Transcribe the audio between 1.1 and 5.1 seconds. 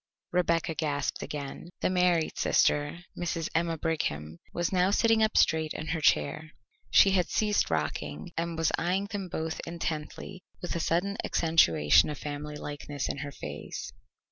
again. The married sister, Mrs. Emma Brigham, was now